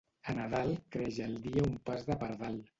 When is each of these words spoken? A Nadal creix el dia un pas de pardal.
A 0.31 0.33
Nadal 0.39 0.73
creix 0.95 1.21
el 1.27 1.37
dia 1.45 1.69
un 1.71 1.79
pas 1.91 2.11
de 2.11 2.19
pardal. 2.27 2.63